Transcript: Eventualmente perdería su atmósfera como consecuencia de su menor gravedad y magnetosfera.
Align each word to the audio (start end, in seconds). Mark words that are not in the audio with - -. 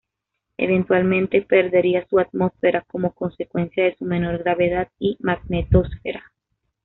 Eventualmente 0.57 1.43
perdería 1.43 2.07
su 2.09 2.17
atmósfera 2.17 2.81
como 2.87 3.13
consecuencia 3.13 3.83
de 3.83 3.95
su 3.97 4.05
menor 4.05 4.39
gravedad 4.39 4.89
y 4.97 5.15
magnetosfera. 5.19 6.23